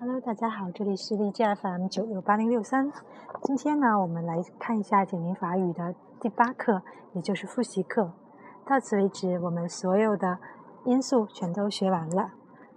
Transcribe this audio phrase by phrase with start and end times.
[0.00, 2.92] Hello，大家好，这里是荔枝 FM 九六八零六三。
[3.42, 6.82] 今天呢，我们来看一下简明法语的第八课，
[7.14, 8.12] 也就是复习课。
[8.64, 10.38] 到此为止，我们所有的
[10.84, 12.30] 因素全都学完了。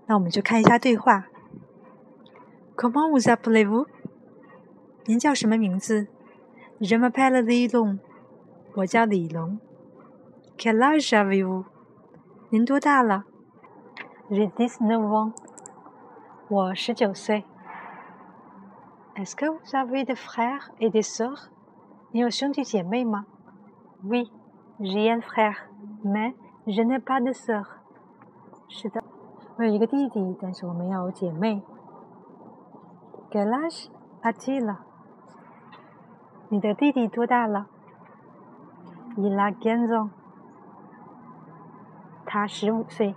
[0.08, 1.28] 那我们就看一下对话。
[2.76, 3.86] Comment vous appelez-vous？
[5.06, 6.08] 您叫什么名字
[6.80, 8.00] ？Je m'appelle Li Long。
[8.78, 9.60] 我叫李龙。
[10.58, 11.66] Quel âge avez-vous？
[12.50, 13.26] 您多大了
[14.32, 15.34] ？J'ai dix-neuf ans。
[16.51, 17.45] 我十九岁。
[19.17, 21.49] Est-ce que vous avez des frères et des sœurs？
[22.13, 23.25] 你有兄弟姐妹吗？
[24.05, 26.35] Oui，j'ai un frère，mais
[26.67, 27.65] je n'ai pas de sœur。
[28.69, 29.03] 是的，
[29.57, 31.63] 我有一个弟弟，但是我没有姐妹。
[33.31, 33.89] Quel âge
[34.23, 34.77] a-t-il？
[36.49, 37.67] 你的弟弟多大了？
[39.17, 40.11] Il a quinze ans。
[42.25, 43.15] 他十五岁。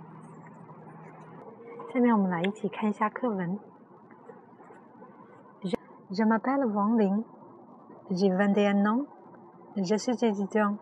[1.94, 3.58] 下面我们来一起看一下课文。
[6.12, 7.22] Je m'appelle Wang Ling,
[8.10, 9.04] j'ai 21 ans,
[9.76, 10.76] je suis étudiant.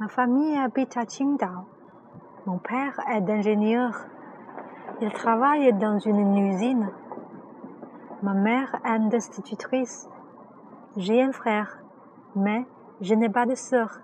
[0.00, 1.66] Ma famille habite à Qingdao.
[2.46, 4.06] Mon père est ingénieur.
[5.02, 6.88] Il travaille dans une usine.
[8.22, 10.08] Ma mère est institutrice.
[10.96, 11.78] J'ai un frère,
[12.34, 12.64] mais
[13.02, 14.00] je n'ai pas de sœur.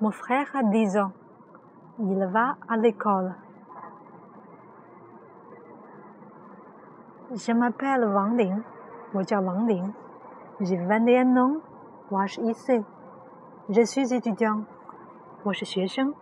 [0.00, 1.12] Mon frère a 10 ans.
[1.98, 3.34] Il va à l'école.
[7.34, 8.62] Je m'appelle Wang Ling，
[9.12, 9.92] 我叫王玲。
[10.60, 11.60] J'ai vingt et un ans，
[12.08, 12.84] 我二十一岁。
[13.68, 14.64] Je suis étudiant，
[15.42, 16.14] 我是学生。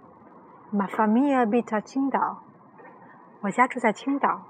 [0.72, 2.38] Ma famille habite à 青岛，
[3.42, 4.40] 我家住在青岛。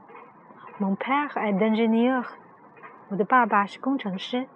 [0.79, 2.25] Mon père est ingénieur，
[3.09, 4.47] 我的爸爸是工程师。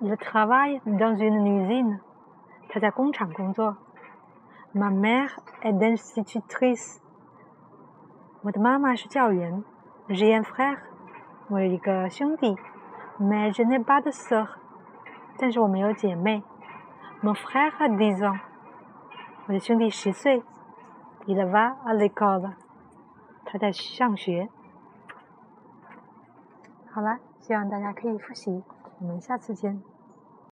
[0.00, 2.00] Il travaille dans une usine，
[2.68, 3.76] 他在工厂工作。
[4.74, 5.30] Ma mère
[5.62, 6.98] est institutrice，
[8.42, 9.62] 我的妈妈是教员。
[10.08, 10.78] J'ai un frère。
[11.49, 12.55] 我有一个兄弟
[13.19, 14.47] ，mais je n'ai pas de sœur，
[15.35, 16.43] 但是我没有姐妹。
[17.23, 18.39] Mon frère a dix ans，
[19.47, 20.43] 我的兄弟十岁。
[21.25, 22.53] Il va à l'école，
[23.45, 24.49] 他在上学。
[26.91, 28.63] 好了，希望大家可以复习，
[28.99, 29.81] 我们下次见。